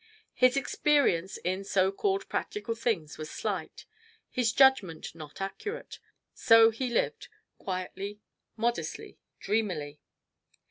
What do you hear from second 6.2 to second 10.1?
So he lived quietly, modestly, dreamily.